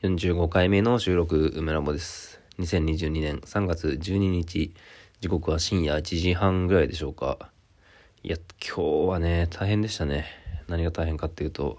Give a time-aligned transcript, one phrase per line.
[0.00, 2.40] 45回目の収録、梅ラボです。
[2.60, 4.72] 2022年3月12日、
[5.20, 7.50] 時刻は深夜1時半ぐらいでしょうか。
[8.22, 10.26] いや、今日はね、大変でしたね。
[10.68, 11.78] 何が大変かっていうと、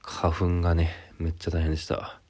[0.00, 2.22] 花粉がね、めっちゃ大変でした。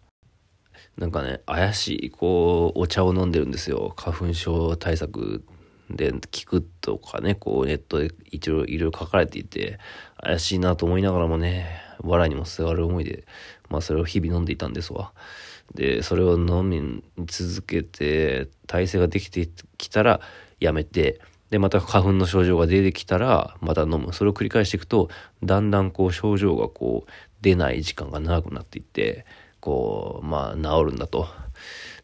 [0.97, 3.95] なんかね、怪しい、こう、お茶を飲んでるんですよ。
[3.97, 5.45] 花粉症対策
[5.91, 9.79] で聞くとかね、こうネットで一応いろいろ書かれていて、
[10.21, 13.25] 怪しいなと思いながらもね、藁にもすがる思いで、
[13.69, 15.13] まあそれを日々飲んでいたんですわ。
[15.75, 19.49] で、それを飲み続けて、体勢ができて
[19.79, 20.21] きたら
[20.61, 21.21] やめて、
[21.51, 24.13] で、また花粉の症状が出てきたら、また飲む。
[24.13, 25.09] それを繰り返していくと、
[25.45, 27.11] だんだんこう症状がこう、
[27.41, 29.25] 出ない時間が長くなっていって、
[29.61, 31.29] こう、まあ治るんだと。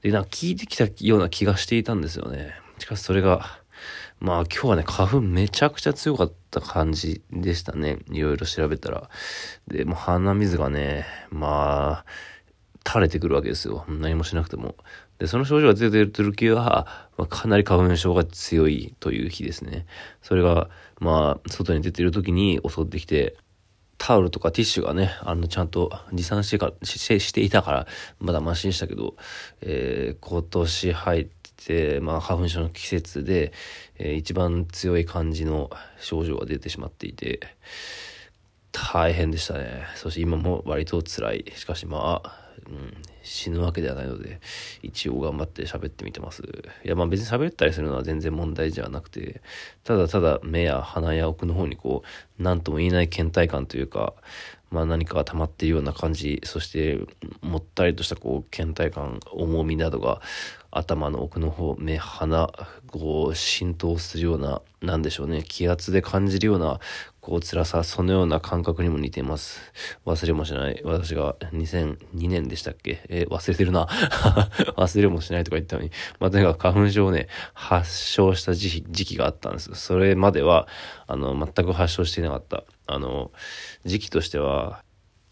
[0.02, 2.52] で、なんか聞いてきたような気がしていたんですよね。
[2.78, 3.61] しかしそれが、
[4.22, 7.98] まあ今日はね、花粉めちゃくちゃ強かった感じでしたね。
[8.08, 9.10] いろいろ調べたら。
[9.66, 12.06] で、もう鼻水がね、まあ、
[12.86, 13.84] 垂れてくるわけですよ。
[13.88, 14.76] 何もしなくても。
[15.18, 19.86] で、その症状が出てる時は、まあ、かなり花粉症が強いという日ですね。
[20.22, 20.70] それが、
[21.00, 23.36] まあ、外に出てる時に襲ってきて、
[23.98, 27.86] タオルとかティッシュがね、あの、ちゃんと持参してかししていたから、
[28.20, 29.16] まだマシでしたけど、
[29.62, 31.41] えー、今年入って、
[32.02, 33.52] まあ、花粉症の季節で、
[33.98, 37.40] えー、一番強い感じの症状が出てしまっていて、
[38.72, 39.84] 大変でしたね。
[39.96, 41.52] そして今も割と辛い。
[41.54, 44.40] しかしまあ、うん、死ぬわけではないので、
[44.82, 46.42] 一応頑張って喋ってみてます。
[46.84, 49.42] いや、まあ別に喋ったりするのは全然問題じゃなくて、
[49.84, 52.02] ただただ目や鼻や奥の方にこ
[52.38, 54.14] う、何とも言えない倦怠感というか、
[54.72, 56.98] まあ何かが溜まっているような感じ、そして
[57.42, 60.20] もったりとしたこう、倦怠感、重みなどが
[60.70, 62.50] 頭の奥の方、目、鼻、
[62.86, 66.80] こう浸透するような、なんでしょうね、気圧で感じるような、
[67.20, 69.60] こう辛さ、そのような感覚にも似ています。
[70.06, 70.80] 忘れもしない。
[70.84, 73.04] 私が2002年でしたっけ？
[73.08, 73.86] え、忘れてるな。
[74.76, 75.92] 忘れもしないとか言ったのに。
[76.18, 79.70] まあ、とにかく花粉症をね、発症した時期があったんです。
[79.74, 80.66] それまでは、
[81.06, 82.64] あの、全く発症していなかった。
[82.92, 83.32] あの、
[83.84, 84.82] 時期としては、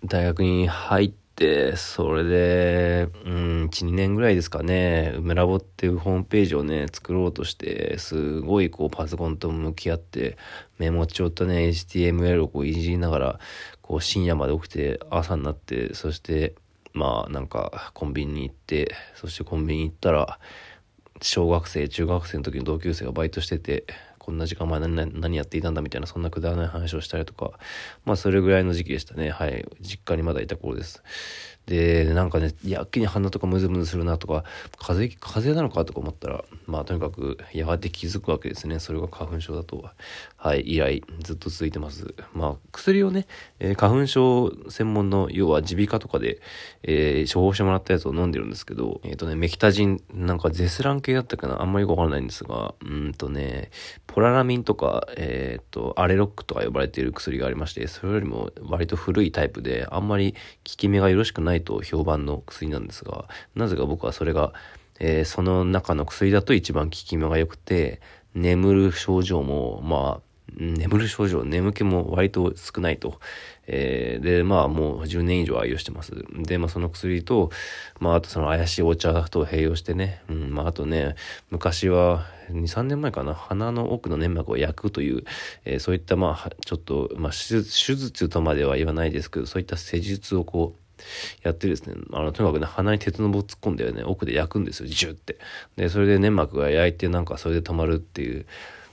[0.04, 10.36] 大学に入って、それで、うん、1、2年ぐらいですかね、梅ラボっていうホームページをね、作ろうとして、すごいこうパソコンと向き合って、
[10.78, 13.40] メモ帳とね、HTML をこういじりながら、
[13.82, 16.54] こう深夜まで起きて、朝になって、そして、
[16.92, 20.38] まあなんかコンビニに行って、そしてコンビニ行ったら、
[21.22, 23.84] 小学生、中学生の時の同級生がバイトしてて、
[24.20, 27.58] こんな時間前何何やっていたんだみたいな、そんなくだらない話をしたりとか、
[28.04, 29.30] まあそれぐらいの時期でしたね。
[29.30, 29.66] はい。
[29.80, 31.02] 実家にまだいた頃です。
[31.66, 34.44] で、なんかね、やっけに鼻とかムズムズするなとか、
[34.76, 38.78] 風邪、風邪なのかとか思ったら、まあとにかくやがて気づくわけですね。
[38.78, 39.84] それが花粉症だと。
[40.36, 42.14] はい、以来ずっと続いてます。
[42.34, 43.26] まあ薬をね、
[43.60, 46.40] えー、花粉症専門の、要は耳鼻科とかで、
[46.82, 53.70] えー、処方してもらったやつを飲んでるんですけど、えっ、ー、とね、メキタジン、なんかゼスラン系だったかなあんまりよくわからないんですが、うんとね、
[54.10, 64.52] ポララミンとか、えっ、と、アレロックとか呼ばれている薬がありまして、それよりも割と古いタイプで、あんまり効き目がよろしくないと評判の薬なんですが、なぜか僕はそれが、
[64.98, 68.00] えー、その中の薬だと一番効き目が良くて、
[68.34, 73.20] 眠る症状も、まあ、眠る症状、眠気も割と少ないと。
[73.66, 76.12] えー、で、まあもう10年以上愛用してます。
[76.42, 77.50] で、まあその薬と、
[78.00, 81.14] まああとその怪しいお茶と併用してね、うん、まああとね、
[81.50, 85.24] 昔は2、3年前かな、鼻の奥の粘膜を焼くという、
[85.64, 90.80] えー、そういったまあちょっと、まあ手術とまでは言わないですけど、そういった施術をこう、
[91.42, 95.38] やってですね、あの、とにかくね、鼻に鉄の棒突っ込んでね、奥で焼くんですよ、ジュって。
[95.76, 98.46] で、それで粘膜が焼いてなんかそれで止まるっていう、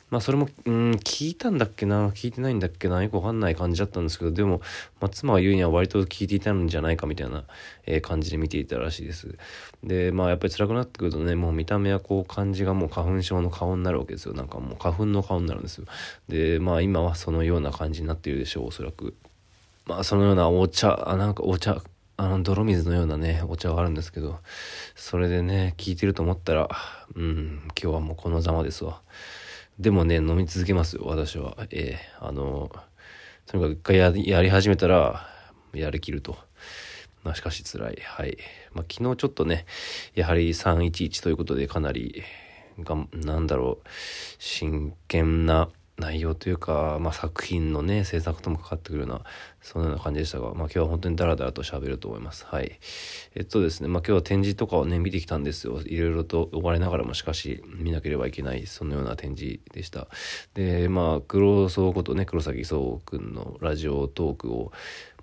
[0.09, 4.61] まあそれも、うん、聞いたんだっけな、聞いてないんだっけな、よくわかんない感じだったんですけど、でも、
[5.01, 7.43] まあ妻が言うには割と聞いていたんじゃないかみたいな、
[7.85, 9.37] えー、感じで見ていたらしいです。
[9.83, 14.33] で、まあやっぱり辛くなってくるとね、もう見た目はこう感じがもう花粉症の顔になるわけですよ。
[14.33, 15.85] なんかもう花粉の顔になるんですよ。
[16.29, 19.13] で、まあ今はそのような感じになっているでしょう、おそらく。
[19.85, 21.81] まあそのようなお茶、あ、なんかお茶、
[22.15, 24.39] あの、泥水のようなね、お茶があるんですけど、
[24.95, 26.69] それでね、聞いてると思ったら、
[27.15, 29.01] うん、今日はもうこのざまですわ。
[29.79, 31.55] でもね、飲み続けますよ、私は。
[31.69, 32.71] ええー、あの、
[33.45, 35.29] とにかく一回ややり始めたら、
[35.73, 36.35] やりきると。
[37.23, 37.99] まあ、しかし辛い。
[38.03, 38.37] はい。
[38.73, 39.67] まあ、昨日ちょっとね、
[40.15, 42.23] やはり311ということでかなり、
[42.79, 43.87] が、なんだろう、
[44.39, 49.21] 真剣な、内容というか、まあ、作品のね制作ともかかってくるような
[49.61, 52.45] そのような感じでしたが、まあ、今日は本当にダラダラと喋ると思います。
[52.45, 52.79] はい。
[53.35, 55.81] えっとですねまあ今日は展示とかをね見てきたんですよ。
[55.83, 60.07] いろいろと追われながらもしかし見なければいけないそのような展示でした。
[60.53, 64.71] でまあ黒荘ことね黒崎壮君のラジオトークを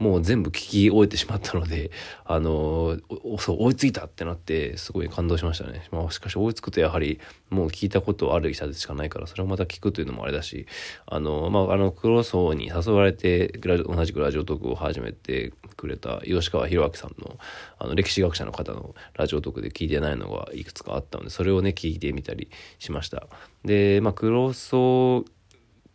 [0.01, 1.91] もう全部聞き終えてしまったので
[2.25, 2.99] あの
[3.39, 7.21] そう追いついたってなってすごい感動しましたね、まあ、しかし追いつくとやはり
[7.51, 10.64] もう聞いたことある人でしかないからそれをまた聞くというのもあれだし
[11.07, 17.39] あの、まあ、あの、黒荘に誘われて、同じくラジオトークを始めてくれた吉川博明さんの、
[17.79, 23.27] あの、歴史学者の方のラジオトークで聞いてないのがいくつかあったので、それをね、聞いてみたりしました。
[23.65, 25.25] で、まあ、黒荘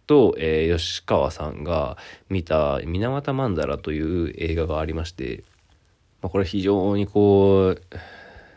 [0.09, 1.95] と、えー、吉川さんが
[2.29, 5.43] 見た「水俣曼荼羅」という映画がありまして、
[6.23, 7.81] まあ、これ非常にこう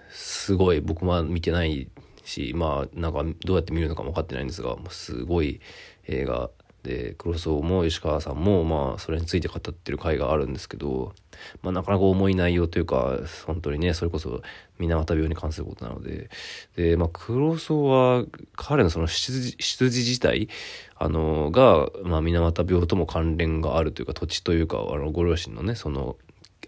[0.09, 1.89] すごい僕は見てない
[2.25, 5.61] しまあなんかどうやって見るのかも分かってないんですがすごい
[6.07, 6.51] 映画。
[6.83, 11.15] で黒荘も石川さんもまあそれについて語ってる回があるんですけど、
[11.63, 14.43] まあ、なかなか重い内容というか本当にねそれこそ
[14.79, 16.29] 水俣病に関することなので。
[16.75, 18.25] で、まあ、黒荘は
[18.57, 19.55] 彼のその出
[19.85, 20.49] 自自体
[20.97, 26.17] あのが、まあ、水俣病とも関連があるというか土地というかあのご両親のねその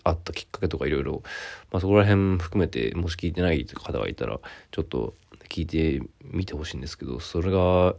[0.04, 1.22] あったきっかけとかいろいろ、
[1.72, 4.38] まあ、そこら辺含めてもし聞いてない方がいたら
[4.70, 5.14] ちょっと
[5.48, 7.94] 聞いてみてほしいんですけどそれが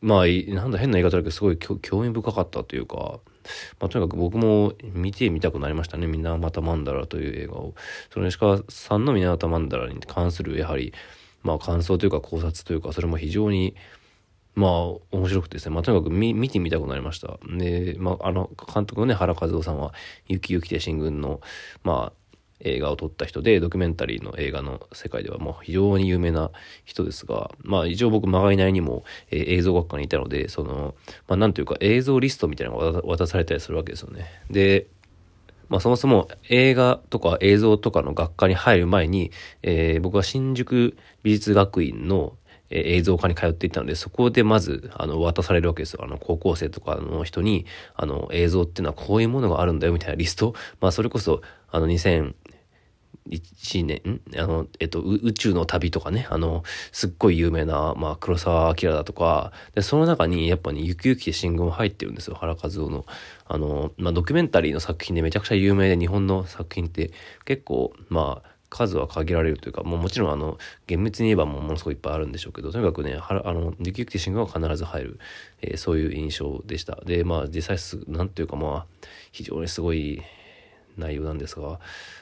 [0.00, 3.20] まあ、なんだ変な言い方だけど、すごい興味深かったというか、
[3.78, 6.06] まあ、とにかく僕も見てみたくなりましたね。
[6.06, 7.74] みんなまたマンダラという映画を。
[8.12, 10.92] その石川さんの水俣マンダラに関する、やはり、
[11.42, 13.74] まあ、感想というか考察というか、それも非常に、
[14.54, 14.70] まあ、
[15.12, 15.74] 面白くてですね。
[15.74, 17.38] まあ、とにかく見見てみたくなりました。
[17.56, 19.92] で、まあ、あの、監督のね、原和夫さんは、
[20.26, 21.40] 雪雪で新軍の、
[21.84, 22.25] まあ、
[22.60, 26.50] 映画を撮った人でドキュメンタリーの映画の世界ではもう非常に有名な
[26.84, 30.94] 人ですがまあ一応僕まがいないにも、えー、映像学科にいたのでその
[31.28, 34.26] まあなんというか映像リストみたいなのが渡されたりするわけですよね。
[34.50, 34.86] で
[35.68, 39.32] まあそもそも映画とか映像とかの学科に入る前に、
[39.62, 42.34] えー、僕は新宿美術学院の
[42.70, 46.04] 映像科に通っていたので、そこでまず、あの、渡されるわけですよ。
[46.04, 50.54] あの、高校生とかの人に、あの、映像っていうのはこういうものがあるんだよ、みたいなリスト。
[50.80, 51.40] まあ、それこそ、
[51.70, 52.34] あの、2000、
[53.28, 63.04] 1年、あの、えっと、宇宙の旅とかね、あの、すっごい有名な、まあ、黒澤明だとか、で、その中に、やっぱね、ゆきゆきで新聞入ってるんですよ、原和夫の。
[63.46, 67.10] あの、まあ、ドキュメンタリーの作品でめちゃくちゃ有名で、日本の作品って
[67.44, 75.20] 結構、まあ、数は限られるというか、もうもちろんあの、厳密に言えばもうものすごいいっぱいあるんでしょうけど、とにかくね、はあの、ゆきゆきで新聞は必ず入る、
[75.62, 76.96] えー、そういう印象でした。
[77.04, 78.86] で、まあ、実際す、なんていうかまあ、
[79.32, 80.22] 非常にすごい
[80.96, 81.80] 内容なんですが、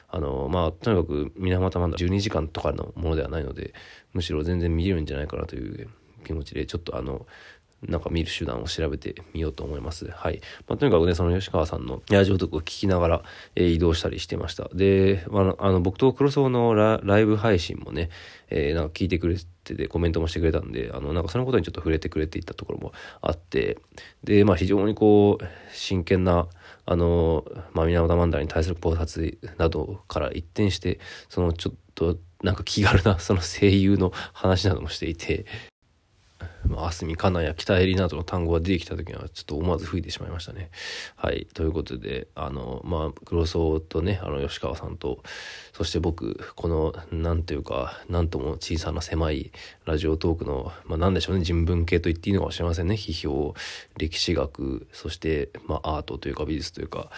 [0.09, 3.73] あの、まあ、とにかく、水俣まだ12時間とかのものではないので、
[4.13, 5.89] むしろ全然見れるんじゃないかなという
[6.25, 7.25] 気持ちで、ちょっとあの、
[7.87, 10.09] なんか見る手段を調べてみようと思います。
[10.09, 10.41] はい。
[10.67, 13.23] まあ、とにかくね、その吉川さんのラジオトークを聞きながら、
[13.55, 14.69] えー、移動したりしてました。
[14.73, 18.09] で、まあ、あの、僕と黒荘のライブ配信もね、
[18.49, 23.79] えー、なんか聞いてくれててコメントもしてくれたんで、あの、なんかそのことにちょっと触れてくれていったところもあって、
[24.23, 26.47] で、まあ非常にこう、真剣な、
[26.85, 27.43] あの、
[27.73, 30.99] まあ、源曼荼羅に対する考察などから一転して、
[31.29, 35.45] そのちょっと、なんか気軽なその声優の話などもしていて、
[36.67, 40.69] まあすみかなや北襟などの単語が出てきた時にはちょっと思わず吹いてしまいましたね。
[41.15, 41.47] はい。
[41.53, 45.21] ということで、あの、まあ、黒荘とね、あの、吉川さんと、
[45.73, 49.51] そして僕、この、なんというか、なんとも小さな狭い
[49.85, 52.95] ラジオトークの、まあ、なんでしょうね、人文系と言っていいのかもしれませんね。
[52.95, 53.53] 批評、
[53.97, 57.09] 歴史学、そして、まあ、アートというか美術というか、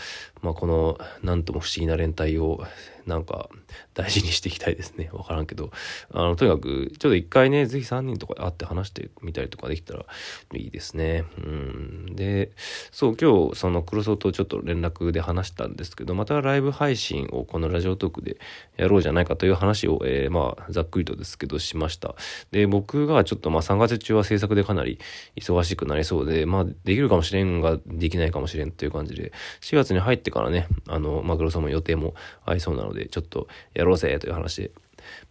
[0.41, 2.63] まあ、この、なんとも不思議な連帯を、
[3.05, 3.49] なんか、
[3.93, 5.09] 大事にしていきたいですね。
[5.13, 5.71] わからんけど、
[6.11, 10.05] あの、とにかく、ちょっと一回ね、ぜひ3人とか会って話してみたたりとかできたら
[10.55, 11.25] いいですね。
[11.37, 12.15] うん。
[12.15, 12.51] で、
[12.91, 18.37] そう、今日、その黒荘とちょっと連絡で話したんですけど、またライブ配信をこのラジオトークで
[18.77, 22.15] やろうじゃないかという話を、えー、まあ、ざっくりとですけど、しました。
[22.51, 24.99] で、僕がちょっと、まあ、3月中は制作でかなり
[25.35, 32.15] 忙しくなりそうで、まあ、できるかもしれんが、できないかもしれんという感じで、4月に入ってからね、あの、まあ、黒荘も予定も
[32.45, 34.71] 合いそうなので、ちょっとやろうぜという話で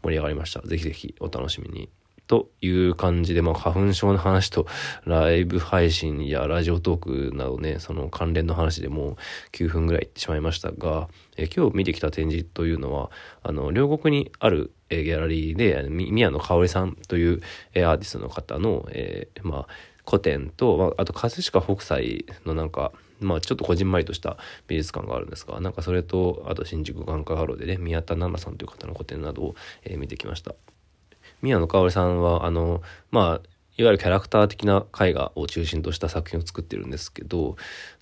[0.02, 0.60] 盛り上がりました。
[0.62, 1.88] ぜひぜひお楽しみに。
[2.26, 4.66] という感じで、まあ、花粉症の話と
[5.04, 9.16] ライブ配信やラジオトークなどね、その関連の話でもう
[9.52, 13.10] 9分ぐらいいってしまいましたが、え今日見てきた展示というのは、
[13.42, 17.40] あの、両国にある、えギャラリーで、宮野香織さんという、
[17.74, 19.66] えアーティストの方の、えー、まあ、
[20.08, 24.36] 個展と、まあ、あと葛飾北斎のなんか、まあちょっとこじんまりとした
[24.68, 29.54] 美術館があるんですが、なんかそれと、あと新宿眼科画廊でね、宮田奈々さんという方の個展などを、
[29.84, 30.54] えー、見てきました。
[31.46, 33.48] 宮野香織さんは、あの、まあ、
[33.78, 37.56] いわゆるキャラクター的な絵画を中心とした作品を作ってるんですけど、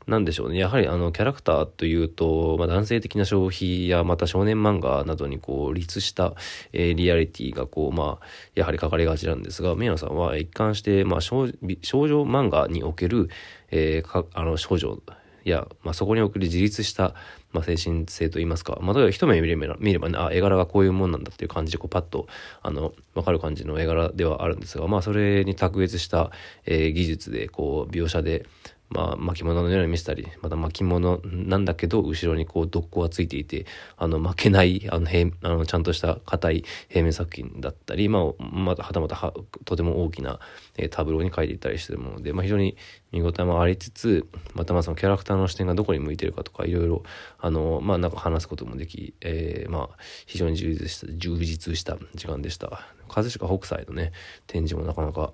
[0.06, 0.58] なんでしょうね。
[0.58, 6.34] やはりあのキャラクターというと、まあ、男性的な消費やまた少年漫画などにこう立した、
[6.72, 11.48] えー、リアリティがこう、まあ、やはり書かれがちなんですが、宮野さんは一貫して、まあ少、
[11.82, 13.28] 少女漫画における、
[13.70, 15.02] えー、かあの少女
[15.44, 17.14] や、まあ、そこにおける自立した、
[17.54, 22.26] まあ、精神性といいますか、まあ、例えば一目見れば見ればね、あ、絵柄がこういうもんなんだっていう感じで、こう、パッと、
[22.62, 26.32] あの、わかる感じの絵柄ではあるんですが、まあ、それに卓越した、
[26.66, 28.44] えー、技術で、こう、描写で、
[28.90, 40.38] まあ、巻物のように見せたり、また巻物なんだけど、後ろにこう、独行がついていて、あの、負けない、あの、平、あの、ちゃんとした硬い平面作品だったり、まあ、また、はたまたは、とても大きな、
[40.76, 42.76] えー、タブローに書いていたりしてるもので、まあ、非常に
[43.10, 47.02] 見応えもありつつ、またまあ、そのキャラクターの視点がどこに向いてるかとか、いろいろ、
[47.38, 52.86] あの、まあ、なんか話すこともでき、えー、まあ、非常に充実した、充実した時間でした。
[53.08, 54.12] 葛飾北斎のね、
[54.46, 55.32] 展示もなかなか、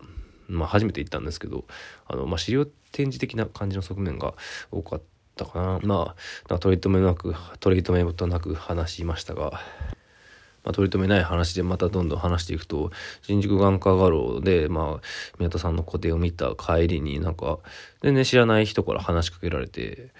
[0.51, 1.65] まあ、初めて行ったんですけど、
[2.07, 4.35] あの、まあ、資料展示的な感じの側面が
[4.71, 5.03] 多かっ
[5.37, 5.81] たかな。
[5.85, 6.15] ま
[6.49, 9.61] あ、取り留めなく、取り留めとなく話しましたが、
[10.65, 12.91] まあ、取り留めない話でまたどんどん話していくと、
[13.23, 15.07] 新宿眼科画廊で、まあ、
[15.39, 17.59] 宮田さんの個展を見た帰りになんか、
[18.03, 20.11] 全然知らない人から話しかけられて、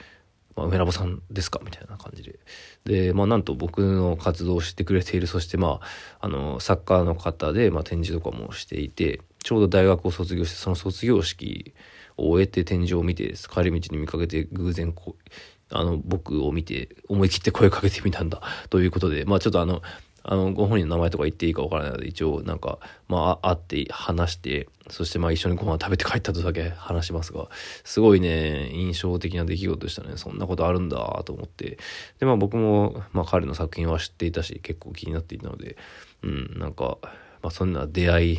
[0.57, 2.39] まあ、梅ラボさんですかみたいな感じで。
[2.85, 5.81] で、まあ、なんと僕の活動を知ってくれている、そしてま
[6.21, 11.75] あ、あの、作家の方で、まあ、展示とかもしていて、ちょうど大学を卒業して、その卒業式
[12.17, 15.31] を終えて展示を見て、帰り道に見かけて偶然こう、
[15.71, 19.83] あの、僕を見て、思い切って声かけてみたんだ、 ということで、まあちょっとあの、
[20.23, 22.79] あの、ご本人の名前とか言っていいかわからないので、一応なんか、
[23.09, 27.49] まあ、会って話して、そしてまあ一緒にご飯食べて帰ったとだけ話しますが、
[27.85, 30.17] すごいね、印象的な出来事でしたね。
[30.17, 31.79] そんなことあるんだと思って。
[32.19, 35.79] で、まあ僕も、まあ彼の作品は知っていたし、結構気になっていたので、
[36.23, 36.99] うん、なんか、
[37.43, 38.39] まあそんな出会い、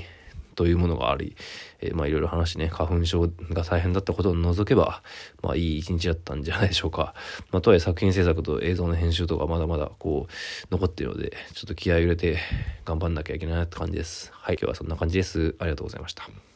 [0.55, 1.36] というものがあり、
[1.79, 5.01] えー、まあいろいろ話ね、花粉症が大変だったことを除けば、
[5.41, 7.13] まあいい一日だったんじゃないでしょうか。
[7.51, 12.38] まあとはいえ作品制作と映像の編集とかまだまだこう残っているので、ちょっと気合い入れて
[12.86, 14.31] 頑張んなきゃいけないなって感じです。
[14.34, 15.55] はい、今日はそんな感じです。
[15.60, 16.50] ありがとうございました。